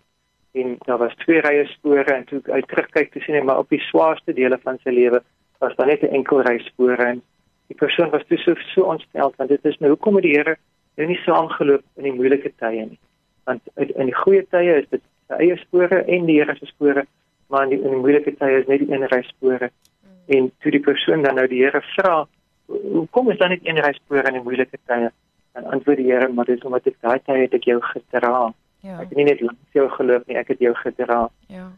en 0.53 0.77
daar 0.79 0.99
was 0.99 1.15
twee 1.15 1.41
rye 1.41 1.67
spore 1.67 2.13
en 2.13 2.25
toe 2.25 2.41
uit 2.57 2.69
terugkyk 2.69 3.13
te 3.13 3.21
sien 3.21 3.35
hy 3.35 3.43
maar 3.43 3.63
op 3.63 3.73
die 3.75 3.81
swaarste 3.89 4.33
dele 4.33 4.59
van 4.63 4.79
sy 4.83 4.93
lewe 4.95 5.23
was 5.65 5.75
daar 5.79 5.91
net 5.91 6.03
'n 6.03 6.15
enkel 6.19 6.43
ry 6.49 6.59
spore 6.59 7.05
en 7.05 7.23
die 7.67 7.77
persoon 7.77 8.11
was 8.11 8.27
toe 8.29 8.39
so 8.39 8.55
so 8.75 8.83
ontstel 8.83 9.35
want 9.37 9.51
dit 9.51 9.65
is 9.65 9.79
nou 9.79 9.91
hoekom 9.95 10.15
het 10.15 10.25
die 10.29 10.37
Here 10.37 10.57
nou 10.97 11.09
nie 11.09 11.21
saamgeloop 11.25 11.85
in 11.97 12.09
die 12.09 12.17
moeilike 12.19 12.53
tye 12.63 12.85
nie 12.91 13.01
want 13.45 13.63
in 13.77 14.07
die 14.07 14.21
goeie 14.23 14.47
tye 14.51 14.81
is 14.83 14.89
dit 14.91 15.03
sy 15.29 15.41
eie 15.41 15.57
spore 15.57 16.05
en 16.05 16.27
die 16.27 16.41
Here 16.41 16.57
se 16.57 16.67
spore 16.67 17.07
maar 17.49 17.65
in 17.65 17.75
die, 17.75 17.81
in 17.83 17.91
die 17.97 18.01
moeilike 18.01 18.37
tye 18.39 18.61
is 18.61 18.69
net 18.69 18.81
die 18.81 18.93
een 18.93 19.09
ry 19.13 19.23
spore 19.23 19.71
mm. 19.71 20.37
en 20.37 20.51
toe 20.61 20.73
die 20.73 20.85
persoon 20.85 21.23
dan 21.23 21.37
nou 21.41 21.47
die 21.49 21.63
Here 21.65 21.83
vra 21.95 22.25
Hoekom 22.67 23.31
is 23.31 23.39
dan 23.39 23.49
net 23.49 23.61
een 23.63 23.81
reispoor 23.81 24.25
in 24.25 24.33
die 24.33 24.43
moeilike 24.43 24.79
tye? 24.87 25.11
En 25.53 25.65
antwoord 25.65 25.97
die 25.97 26.13
Here, 26.13 26.29
maar 26.29 26.45
dis 26.45 26.63
omdat 26.65 26.87
ek 26.89 26.97
daai 27.01 27.21
tye 27.27 27.45
het 27.45 27.55
ek 27.55 27.69
jou 27.69 27.81
gedra. 27.85 28.53
Ja. 28.85 28.97
Ek 29.03 29.11
het 29.13 29.19
nie 29.21 29.29
net 29.29 29.43
langs 29.45 29.77
jou 29.77 29.85
geloop 29.97 30.27
nie, 30.29 30.39
ek 30.41 30.55
het 30.55 30.65
jou 30.65 30.73
gedra. 30.81 31.21
Ja. 31.53 31.69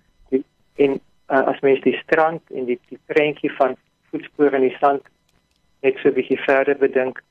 En 0.77 0.99
uh, 1.33 1.43
as 1.51 1.61
mens 1.67 1.83
die 1.83 1.97
strand 2.05 2.43
en 2.55 2.69
die 2.71 2.79
die 2.91 2.99
prentjie 3.11 3.51
van 3.59 3.75
voetspore 4.13 4.59
in 4.61 4.69
die 4.69 4.77
sand 4.79 5.03
net 5.83 5.99
so 5.99 6.09
'n 6.09 6.19
bietjie 6.19 6.39
verder 6.45 6.79
bedink 6.79 7.23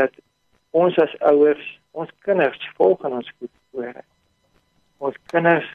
dat 0.00 0.12
ons 0.70 0.96
as 0.98 1.12
ouers, 1.20 1.64
ons 1.92 2.10
kinders 2.24 2.70
volg 2.78 3.04
in 3.04 3.20
ons 3.20 3.32
voetspore. 3.74 4.04
Ons 4.98 5.16
kinders 5.26 5.66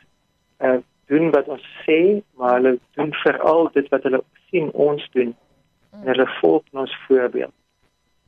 uh, 0.59 0.79
doen 1.07 1.31
wat 1.31 1.47
ons 1.47 1.63
sê, 1.85 2.21
maar 2.37 2.59
hulle 2.59 2.79
doen 2.95 3.13
veral 3.23 3.69
dit 3.73 3.87
wat 3.89 4.03
hulle 4.03 4.23
sien 4.49 4.71
ons 4.71 5.03
doen. 5.13 5.35
En 5.91 6.05
hulle 6.07 6.27
volg 6.39 6.63
ons 6.71 6.97
voorbeeld. 7.07 7.53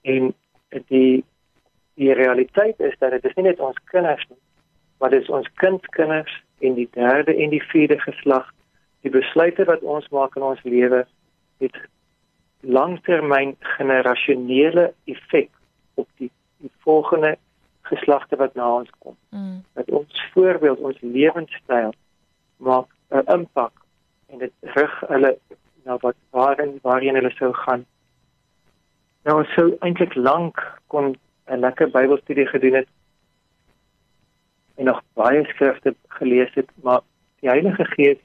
En 0.02 0.34
die 0.88 1.24
die 2.00 2.14
realiteit 2.14 2.80
is 2.80 2.96
dat 3.00 3.12
dit 3.12 3.26
is 3.26 3.34
nie 3.36 3.44
net 3.50 3.60
ons 3.60 3.78
kinders 3.92 4.24
nie, 4.30 4.40
maar 4.98 5.12
dit 5.12 5.22
is 5.22 5.30
ons 5.30 5.48
kindkinders 5.60 6.32
en 6.64 6.74
die 6.74 6.88
derde 6.96 7.36
en 7.36 7.52
die 7.52 7.62
vierde 7.62 8.00
geslag. 8.00 8.48
Die 9.04 9.12
besluite 9.12 9.68
wat 9.68 9.84
ons 9.84 10.08
maak 10.10 10.38
in 10.40 10.46
ons 10.48 10.64
lewe 10.64 11.04
het 11.62 11.78
langtermyn 12.62 13.54
generasionele 13.76 14.94
effek 15.12 15.52
op 16.00 16.08
die, 16.18 16.32
die 16.64 16.72
volgende 16.86 17.36
geslagte 17.92 18.40
wat 18.40 18.56
na 18.56 18.68
ons 18.80 18.90
kom. 19.00 19.16
Mm. 19.30 19.64
Dat 19.74 19.92
ons 19.92 20.26
voorbeeld, 20.34 20.80
ons 20.80 21.02
lewenstyl 21.02 21.94
maak 22.58 22.88
'n 23.10 23.26
impak 23.36 23.74
en 24.30 24.38
dit 24.40 24.54
rig 24.62 25.00
hulle 25.08 25.38
na 25.84 25.98
wat 25.98 26.16
waarin 26.30 26.80
waarheen 26.82 27.16
hulle 27.16 27.34
sou 27.36 27.54
gaan. 27.54 27.86
Nou 29.24 29.38
ons 29.42 29.54
sou 29.54 29.68
eintlik 29.80 30.16
lank 30.16 30.58
kon 30.88 31.16
'n 31.48 31.60
lekker 31.60 31.92
Bybelstudie 31.92 32.48
gedoen 32.48 32.74
het 32.74 32.88
en 34.76 34.86
nog 34.86 35.02
baie 35.14 35.46
skrifte 35.46 35.96
gelees 36.08 36.54
het, 36.54 36.70
maar 36.84 37.02
die 37.40 37.50
Heilige 37.50 37.86
Gees 37.86 38.18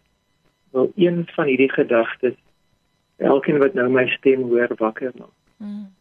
wil 0.71 0.93
een 0.97 1.29
van 1.35 1.45
hierdie 1.45 1.73
gedagtes 1.73 2.35
elkeen 3.17 3.59
wat 3.59 3.75
nou 3.75 3.89
my 3.89 4.07
stem 4.07 4.43
hoor 4.43 4.73
wakker 4.77 5.13
maak. 5.19 5.37
Mm. 5.57 5.93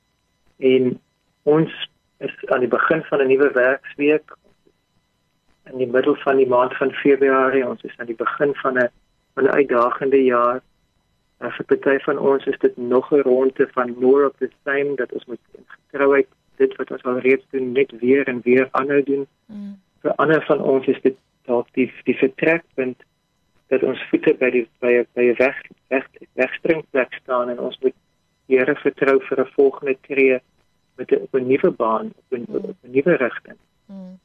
En 0.58 1.00
ons 1.44 1.90
is 2.18 2.46
aan 2.46 2.60
die 2.60 2.68
begin 2.68 3.04
van 3.04 3.22
'n 3.22 3.28
nuwe 3.28 3.52
werksweek 3.52 4.36
in 5.72 5.78
die 5.78 5.88
middel 5.88 6.16
van 6.16 6.38
die 6.38 6.48
maand 6.48 6.78
van 6.78 6.92
Februarie. 6.92 7.68
Ons 7.68 7.84
is 7.84 7.98
aan 7.98 8.06
die 8.06 8.16
begin 8.16 8.56
van 8.56 8.78
'n 8.78 8.90
van 9.34 9.44
'n 9.44 9.58
uitdagende 9.60 10.24
jaar. 10.24 10.62
En 11.38 11.52
vir 11.52 11.66
party 11.66 11.98
van 12.04 12.18
ons 12.18 12.46
is 12.46 12.60
dit 12.60 12.78
nog 12.78 13.12
'n 13.12 13.22
ronde 13.22 13.68
van 13.72 13.96
more 14.00 14.26
of 14.26 14.36
the 14.38 14.50
same 14.64 14.96
dat 14.96 15.12
ons 15.12 15.26
moet 15.26 15.40
getrouheid 15.68 16.28
dit 16.56 16.76
wat 16.76 16.92
ons 16.92 17.04
al 17.04 17.20
reeds 17.20 17.46
doen 17.50 17.72
net 17.72 17.92
weer 18.00 18.28
en 18.28 18.42
weer 18.42 18.68
aanhou 18.72 19.04
doen. 19.04 19.28
Mm. 19.46 19.82
Vir 20.02 20.16
ander 20.16 20.46
van 20.46 20.62
ons 20.62 20.86
is 20.86 21.02
dit 21.02 21.16
dalk 21.44 21.68
die 21.72 21.94
die 22.04 22.18
vertrekpunt 22.18 23.04
dat 23.68 23.84
ons 23.84 24.04
voete 24.10 24.34
by 24.34 24.50
die 24.50 24.68
by 24.80 25.06
by 25.14 25.22
'n 25.22 25.36
weg 25.38 25.62
weg 25.88 26.08
wegspringplek 26.34 27.14
staan 27.14 27.50
en 27.50 27.60
ons 27.60 27.80
moet 27.80 27.94
Here 28.48 28.76
vertrou 28.76 29.20
vir 29.28 29.40
'n 29.42 29.52
volgende 29.56 29.98
tree 30.08 30.40
met 30.96 31.12
'n 31.12 31.16
op 31.16 31.34
'n 31.34 31.48
nuwe 31.48 31.72
baan, 31.72 32.14
op 32.16 32.30
'n 32.30 32.46
op 32.50 32.78
'n 32.82 32.92
nuwe 32.92 33.16
rigting. 33.16 33.58
Mm. 33.86 34.20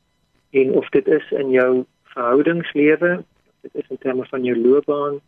En 0.51 0.73
of 0.73 0.89
dit 0.89 1.07
is 1.07 1.31
in 1.31 1.51
jou 1.51 1.85
verhoudingslewe, 2.03 3.25
dit 3.61 3.75
is 3.75 3.89
in 3.89 3.99
terme 3.99 4.25
van 4.25 4.45
jou 4.45 4.59
loopbaan, 4.59 5.21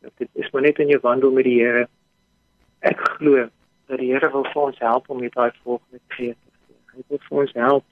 of 0.00 0.12
dit 0.16 0.28
is 0.32 0.50
maar 0.50 0.62
net 0.62 0.78
in 0.78 0.86
jou 0.86 1.00
wandel 1.00 1.30
met 1.30 1.44
die 1.44 1.60
Here. 1.60 1.88
Ek 2.78 3.00
glo 3.00 3.48
dat 3.86 3.98
die 3.98 4.12
Here 4.12 4.30
wil 4.30 4.44
vir 4.44 4.62
ons 4.62 4.78
help 4.78 5.08
om 5.08 5.20
met 5.20 5.32
daai 5.32 5.50
volgende 5.62 6.00
tree 6.06 6.32
te 6.32 6.50
gee. 6.66 6.76
Hy 6.94 7.02
wil 7.06 7.18
vir 7.18 7.38
ons 7.38 7.52
help 7.52 7.84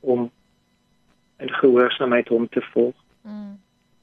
om 0.00 0.30
in 1.38 1.50
gehoorsaamheid 1.50 2.28
hom 2.28 2.48
te 2.48 2.60
volg. 2.60 2.94
Mm. 3.22 3.60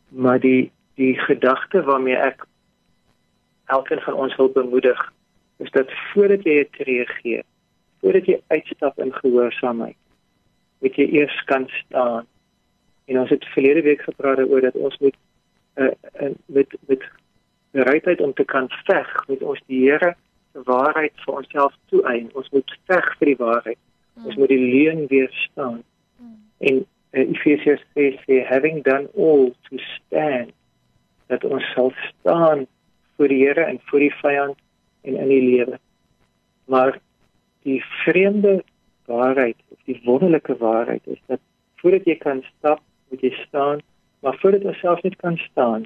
Maar 0.08 0.40
die 0.40 0.72
die 0.96 1.20
gedagte 1.20 1.84
waarmee 1.84 2.16
ek 2.16 2.46
elkeen 3.66 4.00
van 4.00 4.14
ons 4.14 4.36
wil 4.36 4.50
bemoedig, 4.50 5.14
is 5.58 5.72
dat 5.72 5.92
voordat 5.92 6.44
jy 6.44 6.60
'n 6.60 6.70
tree 6.72 7.06
gee, 7.06 7.44
voordat 8.06 8.28
jy 8.30 8.36
uitstap 8.54 9.00
in 9.02 9.14
gehoorsaamheid, 9.14 9.98
moet 10.86 10.98
jy 11.00 11.06
eers 11.18 11.38
kan 11.50 11.64
staan. 11.80 12.28
En 13.10 13.20
ons 13.20 13.32
het 13.34 13.46
verlede 13.56 13.82
week 13.82 14.04
gepraat 14.06 14.44
oor 14.46 14.62
dat 14.62 14.76
ons 14.78 14.98
moet 15.02 15.16
uh, 15.82 15.90
uh, 16.22 16.30
met 16.46 16.76
met 16.86 17.06
bereidheid 17.74 18.22
om 18.22 18.34
te 18.34 18.46
kan 18.46 18.70
veg 18.86 19.10
met 19.28 19.42
ons 19.42 19.62
die 19.66 19.82
Here 19.88 20.14
se 20.54 20.62
waarheid 20.70 21.18
vir 21.24 21.40
onsself 21.40 21.74
toeëien. 21.90 22.30
Ons 22.38 22.52
moet 22.54 22.76
veg 22.92 23.08
vir 23.18 23.32
die 23.32 23.40
waarheid. 23.40 23.80
Ons 24.22 24.38
moet 24.38 24.54
die 24.54 24.62
leuen 24.62 25.08
weerstaan. 25.10 25.82
En 26.62 26.78
uh, 26.86 27.26
Efesiërs 27.26 27.82
sê 27.98 28.12
sê 28.28 28.44
having 28.52 28.84
done 28.86 29.10
all 29.18 29.50
to 29.66 29.82
stand 29.96 30.54
dat 31.34 31.44
ons 31.50 31.66
sal 31.74 31.90
staan 32.12 32.68
vir 33.18 33.34
die 33.34 33.42
Here 33.42 33.66
en 33.66 33.82
vir 33.90 34.06
die 34.06 34.14
vyand 34.22 34.62
en 35.10 35.20
in 35.26 35.34
die 35.34 35.44
lewe. 35.50 35.82
Maar 36.70 37.02
die 37.66 37.82
vreemde 38.04 38.62
waarheid 39.10 39.58
of 39.74 39.82
die 39.90 40.00
wonderlike 40.06 40.56
waarheid 40.62 41.02
is 41.10 41.22
dat 41.32 41.42
voordat 41.82 42.06
jy 42.10 42.16
kan 42.22 42.42
stap, 42.58 42.82
moet 43.10 43.22
jy 43.22 43.34
staan, 43.46 43.82
maar 44.26 44.38
voordat 44.42 44.66
jy 44.66 44.74
self 44.80 45.02
net 45.06 45.18
kan 45.22 45.38
staan, 45.50 45.86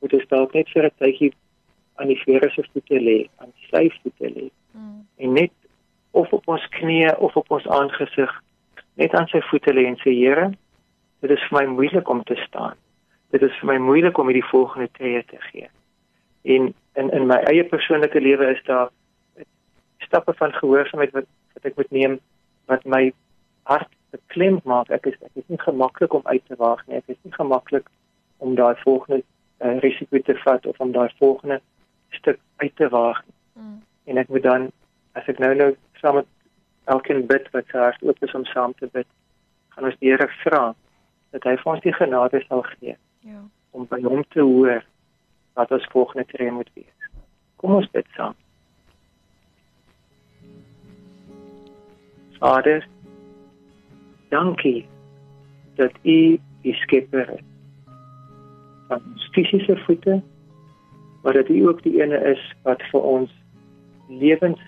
moet 0.00 0.14
jy 0.14 0.22
dalk 0.28 0.54
net 0.56 0.70
vir 0.72 0.88
'n 0.88 0.96
tydjie 1.00 1.32
aan 1.98 2.08
die 2.08 2.20
Here 2.24 2.50
se 2.50 2.62
voete 2.72 3.00
lê, 3.00 3.18
aan 3.40 3.52
sy 3.70 3.88
voete 4.02 4.30
lê 4.36 4.48
Mm. 4.78 5.06
en 5.16 5.32
net 5.32 5.52
of 6.10 6.32
op 6.32 6.48
ons 6.48 6.66
knieë 6.68 7.16
of 7.18 7.36
op 7.36 7.50
ons 7.50 7.66
aangesig 7.66 8.32
net 8.94 9.14
aan 9.14 9.28
sy 9.32 9.40
voete 9.50 9.72
lê 9.74 9.86
en 9.86 9.96
sê 10.02 10.12
Here, 10.14 10.50
dit 11.20 11.30
is 11.30 11.44
vir 11.48 11.58
my 11.58 11.64
moeilik 11.72 12.08
om 12.08 12.22
te 12.22 12.36
staan. 12.46 12.76
Dit 13.30 13.42
is 13.42 13.54
vir 13.60 13.72
my 13.72 13.78
moeilik 13.78 14.18
om 14.18 14.30
hierdie 14.30 14.50
volgende 14.50 14.88
tree 14.98 15.22
te 15.24 15.40
gee. 15.50 15.68
En 16.44 16.74
in 16.94 17.10
in 17.10 17.26
my 17.26 17.38
eie 17.50 17.64
persoonlike 17.64 18.20
lewe 18.20 18.50
is 18.54 18.62
daar 18.66 18.90
stappe 20.06 20.34
van 20.38 20.52
gehoorsaamheid 20.52 21.12
wat 21.12 21.26
wat 21.54 21.64
ek 21.64 21.76
moet 21.76 21.90
neem 21.90 22.18
wat 22.66 22.84
my 22.84 23.12
hart 23.62 23.88
beklem 24.10 24.60
maak. 24.64 24.90
Ek 24.90 25.06
is 25.06 25.14
ek 25.24 25.34
is 25.34 25.48
nie 25.48 25.58
gemaklik 25.60 26.14
om 26.14 26.22
uit 26.24 26.44
te 26.46 26.56
waag 26.56 26.86
nie. 26.86 26.96
Ek 26.96 27.08
is 27.08 27.16
nie 27.22 27.32
gemaklik 27.32 27.88
om 28.38 28.54
daai 28.54 28.74
volgende 28.84 29.22
uh, 29.60 29.78
risiko 29.82 30.18
te 30.22 30.34
vat 30.44 30.66
of 30.66 30.80
om 30.80 30.92
daai 30.92 31.08
volgende 31.18 31.60
stuk 32.10 32.38
uit 32.56 32.76
te 32.76 32.88
waag 32.88 33.22
nie 33.26 33.34
Mm. 33.58 33.80
en 34.06 34.18
ek 34.18 34.28
moet 34.28 34.42
dan 34.42 34.68
as 35.18 35.26
ek 35.26 35.38
nou 35.42 35.54
nou 35.54 35.72
saam 36.00 36.14
met 36.14 36.26
elkeen 36.86 37.24
bid 37.26 37.48
wat 37.52 37.64
sy 37.72 37.78
hart 37.78 38.02
oop 38.06 38.22
is 38.22 38.34
om 38.38 38.44
saam 38.46 38.72
te 38.78 38.86
bid, 38.92 39.06
gaan 39.74 39.84
ons 39.84 39.96
die 39.98 40.12
Here 40.12 40.28
vra 40.44 40.74
dat 41.34 41.42
hy 41.44 41.56
vir 41.56 41.72
ons 41.72 41.82
die 41.82 41.92
genade 41.92 42.38
sal 42.46 42.62
gee 42.62 42.94
Ja. 43.26 43.40
om 43.74 43.86
by 43.90 43.98
hom 44.04 44.22
te 44.30 44.40
hoor 44.46 44.84
wat 45.58 45.72
ons 45.74 45.88
volgende 45.90 46.24
tree 46.30 46.50
moet 46.54 46.70
wees. 46.74 47.10
Kom 47.56 47.74
ons 47.74 47.90
bid 47.90 48.06
saam. 48.14 48.34
Vader, 52.38 52.86
dankie 54.28 54.86
dat 55.74 55.92
U 56.02 56.38
die 56.62 56.74
skepper 56.74 57.30
is 57.34 57.44
van 58.88 59.02
ons 59.12 59.28
fisiese 59.32 59.76
voete, 59.76 60.20
maar 61.22 61.32
dat 61.32 61.48
U 61.48 61.68
ook 61.68 61.82
die 61.82 62.00
ene 62.02 62.18
is 62.32 62.42
wat 62.62 62.82
vir 62.92 63.00
ons 63.00 63.32
lewens 64.08 64.60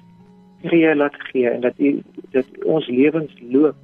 tree 0.62 0.94
laat 0.94 1.16
gee 1.30 1.48
en 1.50 1.60
dat 1.60 1.78
U 1.78 2.02
dat 2.34 2.46
ons 2.64 2.86
lewens 2.86 3.32
loop 3.40 3.76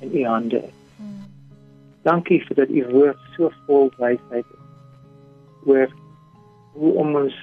in 0.00 0.14
U 0.16 0.24
hande 0.24 0.62
is. 0.62 0.78
Mm. 0.96 1.26
Dankie 2.02 2.40
vir 2.46 2.56
dat 2.62 2.70
U 2.70 2.84
woord 2.92 3.26
so 3.36 3.50
vol 3.66 3.90
wysheid 3.98 4.46
is 4.46 4.62
oor 5.64 5.90
hoe 6.74 6.92
om 7.00 7.16
ons 7.16 7.34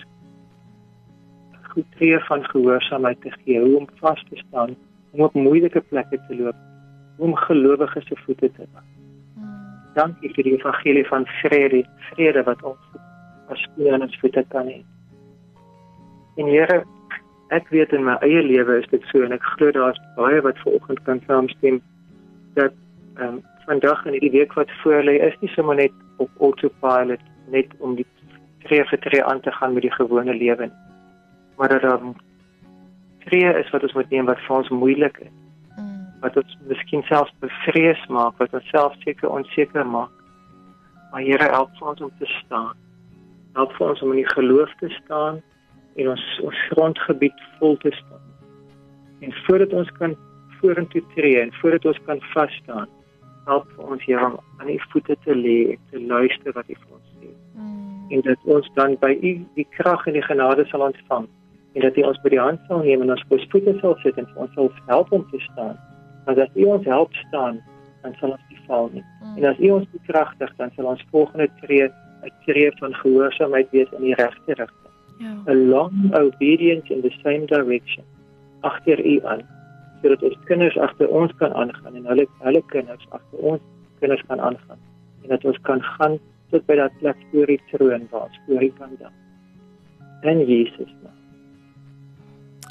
goed 1.72 1.92
tree 1.96 2.20
van 2.28 2.44
gehoorsaamheid 2.44 3.22
te 3.22 3.32
gee, 3.44 3.60
hoe 3.60 3.78
om 3.78 3.88
vas 4.02 4.24
te 4.30 4.42
staan, 4.48 4.76
om 5.12 5.26
op 5.28 5.34
moeilike 5.34 5.82
plekke 5.90 6.20
te 6.28 6.36
loop, 6.36 6.56
om 7.18 7.36
gelowiges 7.36 8.08
se 8.08 8.16
voete 8.26 8.52
te 8.52 8.66
was. 8.74 8.88
Mm. 9.36 9.52
Dankie 9.94 10.32
vir 10.36 10.48
die 10.48 10.56
evangelie 10.58 11.06
van 11.08 11.28
vrede, 11.42 11.84
vrede 12.12 12.44
wat 12.48 12.64
ons 12.64 13.00
as 13.52 13.62
skoene 13.68 13.94
aan 13.94 14.08
ons 14.08 14.20
voete 14.24 14.44
kan 14.54 14.68
hê. 14.72 14.82
En 16.40 16.48
Here, 16.48 16.82
ek 17.52 17.68
weet 17.76 17.92
in 17.96 18.06
my 18.08 18.16
eie 18.24 18.44
lewe 18.46 18.80
is 18.80 18.88
dit 18.94 19.04
so 19.12 19.24
en 19.26 19.36
ek 19.36 19.48
glo 19.56 19.74
daar's 19.76 20.00
baie 20.16 20.40
wat 20.46 20.60
vanoggend 20.64 21.02
kan 21.08 21.20
saamstem 21.28 21.82
dat 22.60 22.76
ehm 23.20 23.40
um, 23.40 23.42
vandag 23.68 24.06
en 24.06 24.16
hierdie 24.16 24.32
week 24.34 24.54
wat 24.58 24.72
voor 24.82 25.04
lê 25.06 25.20
is 25.22 25.36
nie 25.42 25.52
sommer 25.54 25.76
net 25.76 25.94
op 26.24 26.30
autopilot 26.40 27.22
net 27.54 27.76
om 27.80 27.94
die 27.96 28.08
tree 28.64 28.84
vir 28.90 29.00
tree 29.04 29.24
aan 29.24 29.42
te 29.46 29.52
gaan 29.52 29.76
met 29.76 29.86
die 29.86 29.94
gewone 29.94 30.34
lewe 30.34 30.70
nie. 30.70 30.80
Maar 31.58 31.70
dat 31.76 31.82
daar 31.82 32.02
tree 33.26 33.54
is 33.62 33.70
wat 33.74 33.84
ons 33.88 33.94
moet 33.98 34.10
neem 34.10 34.26
wat 34.30 34.42
vir 34.48 34.58
ons 34.58 34.70
moeilik 34.70 35.24
is 35.26 35.38
Mm. 35.78 36.06
wat 36.22 36.38
ons 36.38 36.58
miskien 36.70 37.04
selfs 37.10 37.34
bevrees 37.40 38.02
maak, 38.10 38.38
wat 38.38 38.54
ons 38.54 38.68
self 38.70 38.96
seker 39.06 39.30
onseker 39.30 39.86
maak. 39.86 40.12
Maar 41.12 41.22
Here 41.22 41.48
help 41.52 41.82
ons 41.82 42.02
om 42.02 42.12
te 42.20 42.26
staan. 42.26 42.76
Help 43.54 43.80
ons 43.80 44.02
om 44.02 44.14
in 44.14 44.22
die 44.22 44.34
geloof 44.34 44.72
te 44.80 44.90
staan 45.02 45.42
en 46.00 46.12
ons 46.14 46.26
ons 46.44 46.62
grondgebied 46.72 47.42
vol 47.60 47.78
te 47.84 47.92
staan. 47.92 48.28
En 49.22 49.34
voordat 49.46 49.74
ons 49.74 49.92
kan 50.00 50.16
vorentoe 50.62 51.04
tree 51.16 51.42
en 51.42 51.54
voordat 51.62 51.86
ons 51.86 52.00
kan 52.06 52.22
vas 52.34 52.54
staan, 52.64 52.88
help 53.46 53.68
ons 53.78 54.06
Here 54.06 54.26
om 54.26 54.40
aan 54.60 54.70
u 54.70 54.80
voete 54.94 55.18
te 55.26 55.36
lê 55.36 55.60
en 55.74 55.80
te 55.92 56.00
luister 56.00 56.54
wat 56.54 56.70
u 56.70 56.76
vir 56.78 56.96
ons 57.00 57.12
sê. 57.18 57.34
Mm. 57.56 58.08
En 58.12 58.26
dat 58.30 58.50
ons 58.56 58.72
dan 58.76 58.98
by 59.02 59.16
u 59.22 59.34
die 59.56 59.68
krag 59.78 60.08
en 60.08 60.20
die 60.20 60.28
genade 60.30 60.68
sal 60.70 60.86
ontvang 60.92 61.28
en 61.74 61.82
dat 61.82 61.98
u 61.98 62.02
ons 62.02 62.22
by 62.24 62.30
die 62.34 62.40
hand 62.40 62.60
sal 62.68 62.84
neem 62.84 63.02
en 63.02 63.14
ons 63.16 63.24
op 63.30 63.44
voete 63.54 63.74
sal 63.80 63.96
sit 64.04 64.18
en 64.20 64.28
ons 64.36 64.54
sal 64.58 64.72
help 64.88 65.12
om 65.12 65.26
te 65.32 65.40
staan. 65.52 65.78
Want 66.26 66.40
as 66.44 66.52
u 66.56 66.66
ons 66.74 66.86
help 66.86 67.14
staan, 67.28 67.62
dan 68.02 68.16
sal 68.20 68.36
ons 68.36 68.46
nie 68.50 68.60
val 68.68 68.90
nie. 68.94 69.04
Mm. 69.22 69.38
En 69.38 69.50
as 69.52 69.60
u 69.60 69.70
ons 69.78 69.88
bekragtig, 69.96 70.54
dan 70.58 70.74
sal 70.76 70.90
ons 70.92 71.06
volgende 71.12 71.48
tree 71.62 71.88
'n 71.88 72.34
tree 72.46 72.72
van 72.80 72.94
gehoorsaamheid 72.94 73.70
wees 73.72 73.92
in 73.98 74.04
die 74.04 74.16
regte 74.16 74.54
rigting. 74.54 74.94
Ja. 75.18 75.34
A 75.48 75.56
long 75.56 76.14
obedience 76.14 76.94
in 76.94 77.02
the 77.02 77.14
same 77.24 77.46
direction. 77.46 78.04
Agter 78.62 79.06
u 79.06 79.20
aan 79.24 79.42
sodat 80.02 80.24
ons 80.24 80.38
kinders 80.46 80.78
agter 80.78 81.10
ons 81.10 81.34
kan 81.38 81.54
aangaan 81.54 81.96
en 81.96 82.06
hulle 82.06 82.26
hulle 82.42 82.62
kinders 82.74 83.06
agter 83.10 83.38
ons 83.38 83.62
kinders 84.00 84.24
kan 84.28 84.40
aangaan 84.42 84.82
en 85.22 85.30
dat 85.30 85.46
ons 85.46 85.60
kan 85.62 85.82
gaan 85.82 86.18
tot 86.52 86.66
by 86.66 86.76
dat 86.76 86.98
plek 87.00 87.18
voor 87.32 87.52
die 87.54 87.62
troon 87.72 88.08
waar 88.12 88.28
ons 88.28 88.40
voor 88.46 88.64
U 88.64 88.72
kan 88.78 88.96
dan. 89.00 89.16
En 90.22 90.46
Jesus 90.46 90.94
naam. 91.04 91.21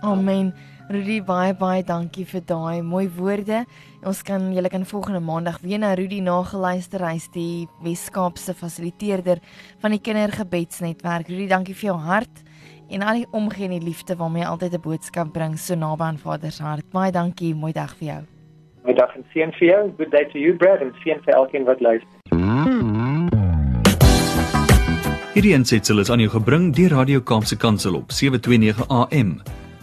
Amen. 0.02 0.54
Rudy 0.90 1.20
baie 1.22 1.52
baie 1.54 1.84
dankie 1.86 2.24
vir 2.26 2.42
daai 2.42 2.80
mooi 2.82 3.04
woorde. 3.14 3.60
Ons 4.02 4.24
kan 4.26 4.48
julle 4.50 4.70
kan 4.72 4.82
volgende 4.88 5.20
maandag 5.22 5.60
weer 5.62 5.78
na 5.78 5.92
Rudy 5.94 6.18
nageluister. 6.24 7.04
Hy's 7.04 7.28
die 7.30 7.68
Weskaapse 7.84 8.56
fasiliteerder 8.58 9.38
van 9.82 9.94
die 9.94 10.00
Kindergebedsnetwerk. 10.02 11.28
Rudy, 11.28 11.46
dankie 11.52 11.76
vir 11.76 11.92
jou 11.92 11.98
hart 12.08 12.42
en 12.90 13.04
al 13.06 13.20
die 13.20 13.28
omgee 13.30 13.68
en 13.68 13.76
die 13.76 13.84
liefde 13.86 14.16
waarmee 14.18 14.42
jy 14.42 14.48
altyd 14.48 14.74
'n 14.74 14.80
boodskap 14.82 15.32
bring 15.32 15.58
so 15.58 15.74
naby 15.74 16.02
aan 16.02 16.18
Vader 16.18 16.50
se 16.50 16.62
hart. 16.62 16.90
Baie 16.90 17.12
dankie, 17.12 17.54
mooi 17.54 17.72
dag 17.72 17.94
vir 17.96 18.08
jou. 18.08 18.22
Mooi 18.84 18.94
dag 18.94 19.14
en 19.16 19.24
seën 19.32 19.52
vir 19.52 19.68
jou. 19.68 19.92
Good 19.96 20.10
day 20.10 20.24
to 20.32 20.38
you, 20.38 20.56
Brad, 20.56 20.80
en 20.80 20.92
seën 21.04 21.20
vir 21.24 21.34
elkeen 21.34 21.64
wat 21.64 21.80
luister. 21.80 22.20
Hierdie 25.34 25.54
ensitsel 25.54 25.98
is 26.00 26.10
aan 26.10 26.18
jou 26.18 26.30
gebring 26.30 26.74
deur 26.74 26.90
Radio 26.90 27.20
Kaapse 27.20 27.56
Kansel 27.56 27.94
op 27.94 28.10
729 28.10 28.88
AM. 28.88 29.59